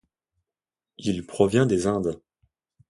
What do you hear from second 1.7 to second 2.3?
Indes.